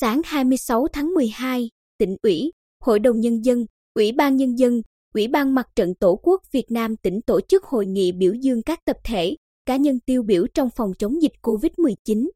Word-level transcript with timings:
Sáng 0.00 0.20
26 0.24 0.86
tháng 0.92 1.14
12, 1.14 1.70
tỉnh 1.98 2.16
ủy, 2.22 2.52
Hội 2.80 2.98
đồng 2.98 3.20
Nhân 3.20 3.44
dân, 3.44 3.66
Ủy 3.94 4.12
ban 4.12 4.36
Nhân 4.36 4.58
dân, 4.58 4.82
Ủy 5.14 5.28
ban 5.28 5.54
Mặt 5.54 5.66
trận 5.76 5.94
Tổ 5.94 6.20
quốc 6.22 6.42
Việt 6.52 6.64
Nam 6.70 6.96
tỉnh 6.96 7.20
tổ 7.26 7.40
chức 7.40 7.64
hội 7.64 7.86
nghị 7.86 8.12
biểu 8.12 8.34
dương 8.34 8.62
các 8.62 8.78
tập 8.84 8.96
thể, 9.04 9.36
cá 9.66 9.76
nhân 9.76 10.00
tiêu 10.06 10.22
biểu 10.22 10.46
trong 10.54 10.68
phòng 10.76 10.92
chống 10.98 11.22
dịch 11.22 11.32
COVID-19. 11.42 12.28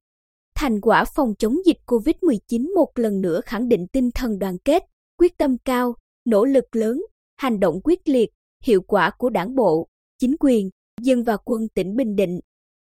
Thành 0.54 0.80
quả 0.80 1.04
phòng 1.16 1.34
chống 1.38 1.56
dịch 1.66 1.76
COVID-19 1.86 2.74
một 2.74 2.88
lần 2.94 3.20
nữa 3.20 3.40
khẳng 3.44 3.68
định 3.68 3.86
tinh 3.92 4.10
thần 4.14 4.38
đoàn 4.38 4.58
kết, 4.64 4.82
quyết 5.18 5.38
tâm 5.38 5.56
cao, 5.64 5.94
nỗ 6.24 6.44
lực 6.44 6.76
lớn, 6.76 7.02
hành 7.36 7.60
động 7.60 7.80
quyết 7.84 8.08
liệt, 8.08 8.30
hiệu 8.64 8.80
quả 8.86 9.10
của 9.18 9.30
đảng 9.30 9.54
bộ, 9.54 9.88
chính 10.18 10.36
quyền, 10.40 10.70
dân 11.00 11.22
và 11.22 11.36
quân 11.44 11.68
tỉnh 11.74 11.96
Bình 11.96 12.16
Định. 12.16 12.40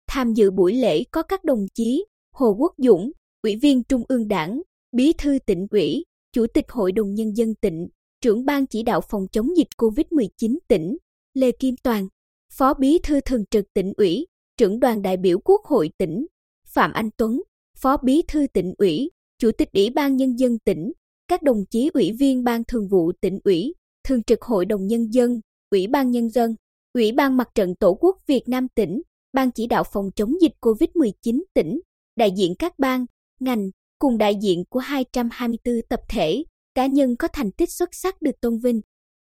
Tham 0.07 0.33
dự 0.33 0.51
buổi 0.51 0.73
lễ 0.73 1.03
có 1.11 1.23
các 1.23 1.43
đồng 1.43 1.65
chí 1.73 2.05
Hồ 2.33 2.55
Quốc 2.59 2.73
Dũng, 2.77 3.11
Ủy 3.43 3.55
viên 3.55 3.83
Trung 3.83 4.03
ương 4.07 4.27
Đảng, 4.27 4.61
Bí 4.91 5.13
thư 5.17 5.39
tỉnh 5.45 5.67
ủy, 5.71 6.05
Chủ 6.33 6.45
tịch 6.53 6.65
Hội 6.69 6.91
đồng 6.91 7.13
Nhân 7.13 7.37
dân 7.37 7.55
tỉnh, 7.55 7.87
trưởng 8.21 8.45
ban 8.45 8.67
chỉ 8.67 8.83
đạo 8.83 9.01
phòng 9.01 9.27
chống 9.31 9.57
dịch 9.57 9.67
COVID-19 9.77 10.57
tỉnh, 10.67 10.97
Lê 11.33 11.51
Kim 11.51 11.75
Toàn, 11.83 12.07
Phó 12.53 12.73
Bí 12.73 12.99
thư 13.03 13.21
thường 13.21 13.43
trực 13.51 13.65
tỉnh 13.73 13.93
ủy, 13.97 14.27
trưởng 14.57 14.79
đoàn 14.79 15.01
đại 15.01 15.17
biểu 15.17 15.39
Quốc 15.39 15.61
hội 15.65 15.91
tỉnh, 15.97 16.25
Phạm 16.67 16.93
Anh 16.93 17.09
Tuấn, 17.17 17.41
Phó 17.77 17.97
Bí 18.03 18.21
thư 18.27 18.47
tỉnh 18.53 18.73
ủy, 18.77 19.11
Chủ 19.39 19.51
tịch 19.57 19.69
Ủy 19.73 19.89
ban 19.89 20.15
Nhân 20.15 20.39
dân 20.39 20.59
tỉnh, 20.59 20.91
các 21.27 21.43
đồng 21.43 21.65
chí 21.69 21.89
ủy 21.93 22.11
viên 22.19 22.43
Ban 22.43 22.63
Thường 22.63 22.87
vụ 22.87 23.11
tỉnh 23.21 23.39
ủy, 23.43 23.73
Thường 24.03 24.23
trực 24.23 24.41
Hội 24.41 24.65
đồng 24.65 24.87
Nhân 24.87 25.13
dân, 25.13 25.39
Ủy 25.71 25.87
ban 25.87 26.11
Nhân 26.11 26.29
dân, 26.29 26.55
Ủy 26.93 27.11
ban 27.11 27.37
Mặt 27.37 27.49
trận 27.55 27.75
Tổ 27.75 27.93
quốc 27.93 28.17
Việt 28.27 28.43
Nam 28.47 28.67
tỉnh, 28.75 29.01
Ban 29.33 29.51
chỉ 29.51 29.67
đạo 29.67 29.83
phòng 29.93 30.09
chống 30.15 30.33
dịch 30.41 30.53
COVID-19 30.61 31.43
tỉnh, 31.53 31.79
đại 32.15 32.31
diện 32.37 32.55
các 32.59 32.79
ban, 32.79 33.05
ngành, 33.41 33.69
cùng 33.99 34.17
đại 34.17 34.35
diện 34.41 34.63
của 34.69 34.79
224 34.79 35.75
tập 35.89 35.99
thể, 36.09 36.43
cá 36.75 36.85
nhân 36.85 37.15
có 37.15 37.27
thành 37.33 37.51
tích 37.51 37.69
xuất 37.71 37.89
sắc 37.91 38.21
được 38.21 38.41
tôn 38.41 38.59
vinh. 38.63 38.81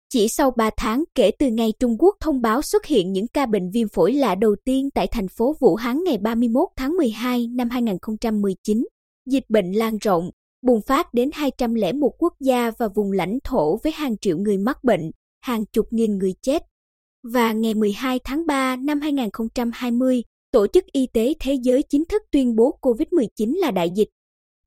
Chỉ 0.09 0.27
sau 0.27 0.51
3 0.51 0.69
tháng 0.77 1.03
kể 1.15 1.31
từ 1.39 1.47
ngày 1.47 1.73
Trung 1.79 1.95
Quốc 1.99 2.15
thông 2.19 2.41
báo 2.41 2.61
xuất 2.61 2.85
hiện 2.85 3.11
những 3.11 3.27
ca 3.27 3.45
bệnh 3.45 3.69
viêm 3.73 3.87
phổi 3.87 4.13
lạ 4.13 4.35
đầu 4.35 4.55
tiên 4.65 4.89
tại 4.93 5.07
thành 5.07 5.27
phố 5.27 5.55
Vũ 5.59 5.75
Hán 5.75 6.03
ngày 6.03 6.17
31 6.17 6.67
tháng 6.75 6.97
12 6.97 7.47
năm 7.47 7.69
2019, 7.69 8.87
dịch 9.25 9.43
bệnh 9.49 9.71
lan 9.71 9.97
rộng, 9.97 10.29
bùng 10.61 10.81
phát 10.87 11.13
đến 11.13 11.29
201 11.33 12.11
quốc 12.17 12.33
gia 12.39 12.71
và 12.77 12.87
vùng 12.95 13.11
lãnh 13.11 13.39
thổ 13.43 13.77
với 13.83 13.91
hàng 13.91 14.17
triệu 14.17 14.37
người 14.37 14.57
mắc 14.57 14.83
bệnh, 14.83 15.11
hàng 15.41 15.65
chục 15.65 15.85
nghìn 15.91 16.17
người 16.17 16.33
chết. 16.41 16.63
Và 17.33 17.53
ngày 17.53 17.73
12 17.73 18.19
tháng 18.23 18.45
3 18.45 18.75
năm 18.75 19.01
2020, 19.01 20.23
Tổ 20.51 20.67
chức 20.67 20.85
Y 20.91 21.07
tế 21.07 21.33
Thế 21.39 21.57
giới 21.63 21.83
chính 21.89 22.05
thức 22.05 22.21
tuyên 22.31 22.55
bố 22.55 22.77
COVID-19 22.81 23.59
là 23.59 23.71
đại 23.71 23.89
dịch. 23.95 24.09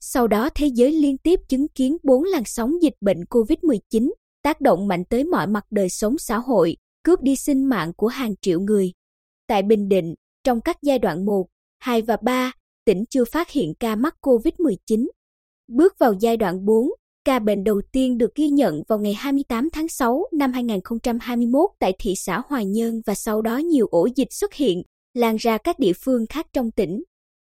Sau 0.01 0.29
đó 0.29 0.49
thế 0.55 0.67
giới 0.67 0.93
liên 0.93 1.19
tiếp 1.19 1.41
chứng 1.49 1.69
kiến 1.69 1.97
bốn 2.03 2.25
làn 2.25 2.43
sóng 2.47 2.83
dịch 2.83 2.95
bệnh 3.01 3.21
COVID-19, 3.31 4.11
tác 4.43 4.61
động 4.61 4.89
mạnh 4.89 5.05
tới 5.05 5.25
mọi 5.25 5.47
mặt 5.47 5.65
đời 5.71 5.89
sống 5.89 6.19
xã 6.19 6.39
hội, 6.39 6.77
cướp 7.03 7.21
đi 7.23 7.37
sinh 7.37 7.65
mạng 7.65 7.93
của 7.97 8.07
hàng 8.07 8.35
triệu 8.41 8.61
người. 8.61 8.93
Tại 9.47 9.63
Bình 9.63 9.89
Định, 9.89 10.15
trong 10.45 10.61
các 10.61 10.77
giai 10.83 10.99
đoạn 10.99 11.25
1, 11.25 11.47
2 11.79 12.03
và 12.03 12.17
3, 12.23 12.53
tỉnh 12.85 13.05
chưa 13.11 13.25
phát 13.25 13.51
hiện 13.51 13.75
ca 13.81 13.97
mắc 13.97 14.15
COVID-19. 14.23 15.07
Bước 15.69 15.95
vào 15.99 16.15
giai 16.21 16.37
đoạn 16.37 16.65
4, 16.65 16.89
ca 17.25 17.39
bệnh 17.39 17.65
đầu 17.65 17.81
tiên 17.93 18.19
được 18.19 18.35
ghi 18.35 18.49
nhận 18.49 18.83
vào 18.89 18.99
ngày 18.99 19.15
28 19.15 19.69
tháng 19.73 19.89
6 19.89 20.25
năm 20.33 20.53
2021 20.53 21.71
tại 21.79 21.93
thị 21.99 22.15
xã 22.17 22.43
Hoài 22.49 22.67
Nhơn 22.67 23.01
và 23.07 23.15
sau 23.15 23.43
đó 23.43 23.57
nhiều 23.57 23.87
ổ 23.91 24.09
dịch 24.17 24.29
xuất 24.31 24.55
hiện, 24.55 24.83
lan 25.15 25.37
ra 25.37 25.59
các 25.59 25.79
địa 25.79 25.93
phương 26.05 26.27
khác 26.27 26.47
trong 26.53 26.71
tỉnh. 26.71 27.03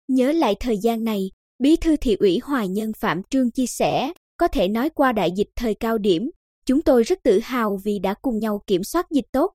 Nhớ 0.08 0.32
lại 0.32 0.56
thời 0.60 0.78
gian 0.78 1.04
này, 1.04 1.30
Bí 1.62 1.76
thư 1.76 1.96
thị 1.98 2.16
ủy 2.20 2.40
Hoài 2.44 2.68
Nhân 2.68 2.92
Phạm 2.98 3.22
Trương 3.30 3.52
chia 3.52 3.66
sẻ, 3.66 4.14
có 4.38 4.48
thể 4.48 4.68
nói 4.68 4.90
qua 4.90 5.12
đại 5.12 5.32
dịch 5.36 5.48
thời 5.56 5.74
cao 5.74 5.98
điểm, 5.98 6.30
chúng 6.66 6.82
tôi 6.82 7.04
rất 7.04 7.20
tự 7.24 7.40
hào 7.44 7.78
vì 7.84 8.00
đã 8.00 8.14
cùng 8.22 8.40
nhau 8.40 8.62
kiểm 8.68 8.84
soát 8.84 9.06
dịch 9.12 9.26
tốt. 9.32 9.52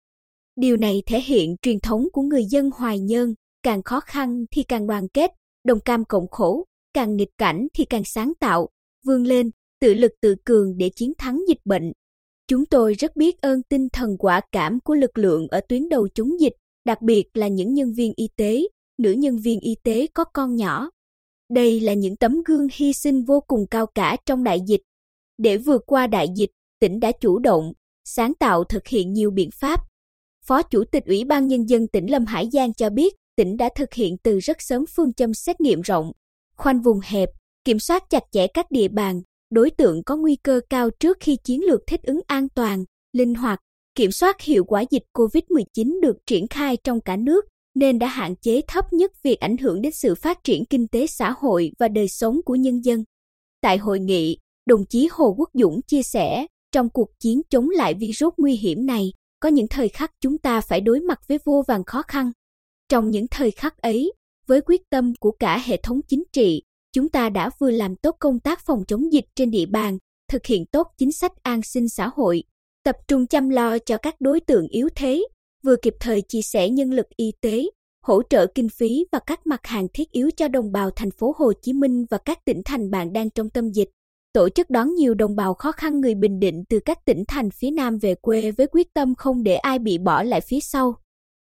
Điều 0.56 0.76
này 0.76 1.02
thể 1.06 1.20
hiện 1.20 1.56
truyền 1.62 1.80
thống 1.80 2.08
của 2.12 2.22
người 2.22 2.44
dân 2.44 2.70
Hoài 2.74 2.98
nhân 2.98 3.34
càng 3.62 3.82
khó 3.82 4.00
khăn 4.00 4.44
thì 4.50 4.62
càng 4.62 4.86
đoàn 4.86 5.08
kết, 5.08 5.30
đồng 5.64 5.80
cam 5.80 6.04
cộng 6.04 6.28
khổ, 6.30 6.64
càng 6.94 7.16
nghịch 7.16 7.38
cảnh 7.38 7.66
thì 7.74 7.84
càng 7.84 8.02
sáng 8.04 8.32
tạo, 8.40 8.68
vươn 9.06 9.24
lên, 9.24 9.50
tự 9.80 9.94
lực 9.94 10.12
tự 10.20 10.34
cường 10.44 10.76
để 10.76 10.90
chiến 10.96 11.12
thắng 11.18 11.40
dịch 11.48 11.60
bệnh. 11.64 11.92
Chúng 12.48 12.66
tôi 12.66 12.94
rất 12.94 13.16
biết 13.16 13.40
ơn 13.40 13.62
tinh 13.62 13.88
thần 13.92 14.16
quả 14.18 14.40
cảm 14.52 14.80
của 14.80 14.94
lực 14.94 15.18
lượng 15.18 15.48
ở 15.48 15.60
tuyến 15.68 15.88
đầu 15.88 16.08
chống 16.14 16.40
dịch, 16.40 16.54
đặc 16.86 17.02
biệt 17.02 17.24
là 17.34 17.48
những 17.48 17.74
nhân 17.74 17.92
viên 17.92 18.12
y 18.16 18.28
tế, 18.36 18.62
nữ 18.98 19.12
nhân 19.12 19.38
viên 19.38 19.60
y 19.60 19.74
tế 19.82 20.06
có 20.14 20.24
con 20.24 20.56
nhỏ. 20.56 20.90
Đây 21.50 21.80
là 21.80 21.92
những 21.92 22.16
tấm 22.16 22.42
gương 22.44 22.68
hy 22.72 22.92
sinh 22.92 23.24
vô 23.24 23.40
cùng 23.40 23.66
cao 23.70 23.86
cả 23.86 24.16
trong 24.26 24.44
đại 24.44 24.60
dịch. 24.66 24.80
Để 25.38 25.56
vượt 25.56 25.82
qua 25.86 26.06
đại 26.06 26.28
dịch, 26.36 26.50
tỉnh 26.80 27.00
đã 27.00 27.12
chủ 27.20 27.38
động, 27.38 27.72
sáng 28.04 28.34
tạo 28.34 28.64
thực 28.64 28.86
hiện 28.86 29.12
nhiều 29.12 29.30
biện 29.30 29.50
pháp. 29.60 29.80
Phó 30.44 30.62
Chủ 30.62 30.84
tịch 30.92 31.04
Ủy 31.06 31.24
ban 31.24 31.46
Nhân 31.46 31.68
dân 31.68 31.88
tỉnh 31.88 32.10
Lâm 32.10 32.26
Hải 32.26 32.48
Giang 32.52 32.74
cho 32.74 32.90
biết, 32.90 33.14
tỉnh 33.36 33.56
đã 33.56 33.68
thực 33.76 33.94
hiện 33.94 34.16
từ 34.22 34.38
rất 34.38 34.56
sớm 34.60 34.84
phương 34.96 35.12
châm 35.12 35.34
xét 35.34 35.60
nghiệm 35.60 35.80
rộng, 35.80 36.12
khoanh 36.56 36.80
vùng 36.80 37.00
hẹp, 37.02 37.28
kiểm 37.64 37.78
soát 37.78 38.10
chặt 38.10 38.22
chẽ 38.32 38.46
các 38.46 38.66
địa 38.70 38.88
bàn, 38.88 39.22
đối 39.50 39.70
tượng 39.70 40.04
có 40.04 40.16
nguy 40.16 40.36
cơ 40.36 40.60
cao 40.70 40.90
trước 40.90 41.16
khi 41.20 41.36
chiến 41.44 41.64
lược 41.64 41.80
thích 41.86 42.00
ứng 42.02 42.20
an 42.26 42.48
toàn, 42.48 42.84
linh 43.12 43.34
hoạt, 43.34 43.58
kiểm 43.96 44.12
soát 44.12 44.40
hiệu 44.40 44.64
quả 44.64 44.84
dịch 44.90 45.02
COVID-19 45.12 46.00
được 46.02 46.16
triển 46.26 46.48
khai 46.48 46.76
trong 46.84 47.00
cả 47.00 47.16
nước, 47.16 47.44
nên 47.74 47.98
đã 47.98 48.06
hạn 48.06 48.36
chế 48.36 48.60
thấp 48.68 48.92
nhất 48.92 49.12
việc 49.22 49.40
ảnh 49.40 49.56
hưởng 49.56 49.82
đến 49.82 49.92
sự 49.92 50.14
phát 50.14 50.44
triển 50.44 50.64
kinh 50.64 50.88
tế 50.88 51.06
xã 51.06 51.34
hội 51.38 51.72
và 51.78 51.88
đời 51.88 52.08
sống 52.08 52.40
của 52.44 52.54
nhân 52.54 52.84
dân. 52.84 53.04
Tại 53.60 53.78
hội 53.78 54.00
nghị, 54.00 54.38
đồng 54.66 54.84
chí 54.88 55.08
Hồ 55.12 55.34
Quốc 55.38 55.50
Dũng 55.54 55.80
chia 55.82 56.02
sẻ, 56.02 56.46
trong 56.72 56.88
cuộc 56.90 57.08
chiến 57.20 57.42
chống 57.50 57.70
lại 57.70 57.94
virus 57.94 58.34
nguy 58.36 58.56
hiểm 58.56 58.86
này, 58.86 59.12
có 59.40 59.48
những 59.48 59.68
thời 59.70 59.88
khắc 59.88 60.10
chúng 60.20 60.38
ta 60.38 60.60
phải 60.60 60.80
đối 60.80 61.00
mặt 61.00 61.20
với 61.28 61.38
vô 61.44 61.64
vàng 61.68 61.84
khó 61.84 62.02
khăn. 62.02 62.32
Trong 62.88 63.10
những 63.10 63.26
thời 63.30 63.50
khắc 63.50 63.78
ấy, 63.78 64.12
với 64.46 64.60
quyết 64.60 64.80
tâm 64.90 65.12
của 65.20 65.30
cả 65.30 65.58
hệ 65.58 65.76
thống 65.82 66.00
chính 66.08 66.22
trị, 66.32 66.62
chúng 66.92 67.08
ta 67.08 67.28
đã 67.28 67.50
vừa 67.58 67.70
làm 67.70 67.96
tốt 67.96 68.16
công 68.18 68.40
tác 68.40 68.60
phòng 68.66 68.84
chống 68.88 69.12
dịch 69.12 69.24
trên 69.34 69.50
địa 69.50 69.66
bàn, 69.66 69.98
thực 70.28 70.46
hiện 70.46 70.66
tốt 70.66 70.86
chính 70.98 71.12
sách 71.12 71.32
an 71.42 71.62
sinh 71.62 71.88
xã 71.88 72.10
hội, 72.14 72.44
tập 72.86 72.96
trung 73.08 73.26
chăm 73.26 73.48
lo 73.48 73.78
cho 73.78 73.96
các 73.98 74.14
đối 74.20 74.40
tượng 74.40 74.68
yếu 74.68 74.88
thế, 74.96 75.26
vừa 75.64 75.76
kịp 75.76 75.94
thời 76.00 76.22
chia 76.22 76.42
sẻ 76.42 76.68
nhân 76.68 76.92
lực 76.92 77.06
y 77.16 77.32
tế, 77.40 77.64
hỗ 78.02 78.22
trợ 78.30 78.46
kinh 78.46 78.68
phí 78.68 79.04
và 79.12 79.18
các 79.26 79.46
mặt 79.46 79.66
hàng 79.66 79.86
thiết 79.94 80.10
yếu 80.12 80.30
cho 80.36 80.48
đồng 80.48 80.72
bào 80.72 80.90
thành 80.90 81.10
phố 81.10 81.34
Hồ 81.38 81.52
Chí 81.62 81.72
Minh 81.72 82.04
và 82.10 82.18
các 82.18 82.44
tỉnh 82.44 82.62
thành 82.64 82.90
bạn 82.90 83.12
đang 83.12 83.30
trong 83.30 83.50
tâm 83.50 83.70
dịch. 83.70 83.88
Tổ 84.32 84.48
chức 84.48 84.70
đón 84.70 84.94
nhiều 84.94 85.14
đồng 85.14 85.36
bào 85.36 85.54
khó 85.54 85.72
khăn 85.72 86.00
người 86.00 86.14
Bình 86.14 86.40
Định 86.40 86.64
từ 86.68 86.80
các 86.84 86.98
tỉnh 87.04 87.24
thành 87.28 87.50
phía 87.50 87.70
Nam 87.70 87.98
về 87.98 88.14
quê 88.14 88.50
với 88.50 88.66
quyết 88.66 88.94
tâm 88.94 89.14
không 89.14 89.42
để 89.42 89.54
ai 89.54 89.78
bị 89.78 89.98
bỏ 89.98 90.22
lại 90.22 90.40
phía 90.40 90.60
sau. 90.60 90.94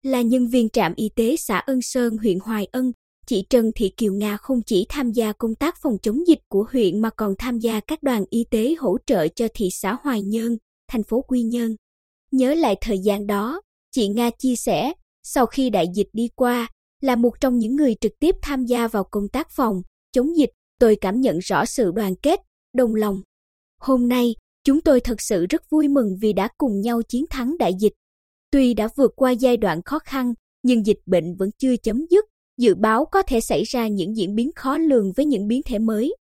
Là 0.03 0.23
nhân 0.23 0.49
viên 0.49 0.69
trạm 0.69 0.93
y 0.97 1.09
tế 1.17 1.37
xã 1.37 1.59
Ân 1.59 1.83
Sơn 1.83 2.17
huyện 2.17 2.39
Hoài 2.39 2.69
Ân, 2.73 2.93
chị 3.27 3.47
Trần 3.51 3.71
Thị 3.77 3.93
Kiều 3.97 4.13
Nga 4.13 4.37
không 4.37 4.63
chỉ 4.67 4.87
tham 4.89 5.11
gia 5.13 5.33
công 5.33 5.55
tác 5.55 5.75
phòng 5.83 5.97
chống 6.03 6.27
dịch 6.27 6.41
của 6.49 6.65
huyện 6.73 7.01
mà 7.01 7.11
còn 7.11 7.35
tham 7.39 7.59
gia 7.59 7.81
các 7.81 8.03
đoàn 8.03 8.25
y 8.31 8.45
tế 8.51 8.75
hỗ 8.79 8.97
trợ 9.07 9.29
cho 9.29 9.49
thị 9.55 9.69
xã 9.73 9.97
Hoài 10.03 10.23
Nhơn, 10.23 10.57
thành 10.91 11.03
phố 11.03 11.23
Quy 11.29 11.43
Nhơn. 11.43 11.77
Nhớ 12.33 12.55
lại 12.55 12.77
thời 12.81 12.99
gian 12.99 13.27
đó, 13.27 13.61
chị 13.93 14.09
Nga 14.09 14.31
chia 14.39 14.57
sẻ, 14.57 14.93
sau 15.23 15.47
khi 15.47 15.71
đại 15.71 15.87
dịch 15.95 16.09
đi 16.13 16.29
qua, 16.37 16.69
là 17.01 17.17
một 17.17 17.41
trong 17.41 17.59
những 17.59 17.77
người 17.77 17.95
trực 18.01 18.13
tiếp 18.21 18.35
tham 18.43 18.65
gia 18.65 18.89
vào 18.89 19.05
công 19.05 19.29
tác 19.29 19.51
phòng, 19.51 19.83
chống 20.13 20.37
dịch, 20.37 20.51
tôi 20.79 20.97
cảm 21.01 21.21
nhận 21.21 21.39
rõ 21.39 21.65
sự 21.65 21.91
đoàn 21.95 22.15
kết, 22.23 22.41
đồng 22.75 22.95
lòng. 22.95 23.21
Hôm 23.81 24.09
nay, 24.09 24.35
chúng 24.65 24.81
tôi 24.81 25.01
thật 25.01 25.21
sự 25.21 25.47
rất 25.47 25.63
vui 25.71 25.89
mừng 25.89 26.17
vì 26.21 26.33
đã 26.33 26.49
cùng 26.59 26.81
nhau 26.81 27.03
chiến 27.03 27.25
thắng 27.31 27.59
đại 27.59 27.73
dịch. 27.81 27.93
Tuy 28.51 28.75
đã 28.75 28.89
vượt 28.97 29.13
qua 29.17 29.31
giai 29.31 29.57
đoạn 29.57 29.83
khó 29.83 29.99
khăn, 29.99 30.35
nhưng 30.63 30.87
dịch 30.87 30.99
bệnh 31.07 31.37
vẫn 31.37 31.51
chưa 31.59 31.77
chấm 31.77 32.07
dứt, 32.11 32.25
dự 32.59 32.75
báo 32.75 33.05
có 33.13 33.23
thể 33.23 33.41
xảy 33.41 33.63
ra 33.65 33.89
những 33.89 34.17
diễn 34.17 34.35
biến 34.35 34.51
khó 34.57 34.79
lường 34.79 35.13
với 35.17 35.27
những 35.27 35.49
biến 35.49 35.63
thể 35.65 35.79
mới. 35.79 36.15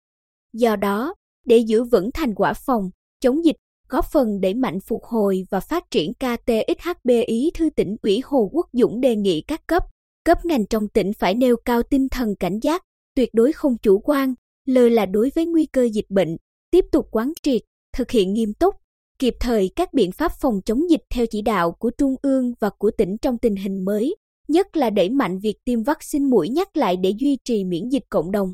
Do 0.53 0.75
đó, 0.75 1.13
để 1.45 1.57
giữ 1.57 1.83
vững 1.83 2.09
thành 2.13 2.35
quả 2.35 2.53
phòng, 2.53 2.89
chống 3.21 3.45
dịch, 3.45 3.55
góp 3.89 4.05
phần 4.11 4.41
đẩy 4.41 4.53
mạnh 4.53 4.79
phục 4.79 5.03
hồi 5.03 5.43
và 5.49 5.59
phát 5.59 5.83
triển 5.91 6.13
KTXHB 6.13 7.09
ý 7.27 7.51
thư 7.53 7.69
tỉnh 7.69 7.95
ủy 8.01 8.21
Hồ 8.25 8.49
Quốc 8.53 8.67
Dũng 8.73 9.01
đề 9.01 9.15
nghị 9.15 9.41
các 9.41 9.67
cấp, 9.67 9.83
cấp 10.25 10.45
ngành 10.45 10.65
trong 10.65 10.87
tỉnh 10.87 11.13
phải 11.13 11.35
nêu 11.35 11.55
cao 11.65 11.83
tinh 11.83 12.09
thần 12.09 12.35
cảnh 12.35 12.59
giác, 12.61 12.83
tuyệt 13.15 13.29
đối 13.33 13.51
không 13.51 13.77
chủ 13.77 13.99
quan, 13.99 14.33
lơ 14.65 14.89
là 14.89 15.05
đối 15.05 15.31
với 15.35 15.45
nguy 15.45 15.65
cơ 15.65 15.87
dịch 15.93 16.09
bệnh, 16.09 16.37
tiếp 16.71 16.85
tục 16.91 17.07
quán 17.11 17.33
triệt, 17.43 17.61
thực 17.97 18.11
hiện 18.11 18.33
nghiêm 18.33 18.53
túc, 18.53 18.75
kịp 19.19 19.33
thời 19.39 19.69
các 19.75 19.93
biện 19.93 20.11
pháp 20.11 20.31
phòng 20.41 20.61
chống 20.65 20.89
dịch 20.89 21.01
theo 21.13 21.25
chỉ 21.25 21.41
đạo 21.41 21.71
của 21.71 21.91
Trung 21.97 22.15
ương 22.21 22.53
và 22.59 22.69
của 22.77 22.91
tỉnh 22.97 23.17
trong 23.21 23.37
tình 23.37 23.55
hình 23.55 23.85
mới, 23.85 24.15
nhất 24.47 24.77
là 24.77 24.89
đẩy 24.89 25.09
mạnh 25.09 25.39
việc 25.39 25.55
tiêm 25.65 25.83
vaccine 25.83 26.25
mũi 26.25 26.49
nhắc 26.49 26.77
lại 26.77 26.97
để 26.97 27.13
duy 27.19 27.37
trì 27.43 27.63
miễn 27.63 27.89
dịch 27.89 28.03
cộng 28.09 28.31
đồng. 28.31 28.53